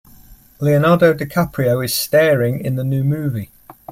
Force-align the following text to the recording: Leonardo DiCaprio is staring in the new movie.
Leonardo 0.59 1.13
DiCaprio 1.13 1.85
is 1.85 1.93
staring 1.93 2.65
in 2.65 2.73
the 2.75 2.83
new 2.83 3.03
movie. 3.03 3.51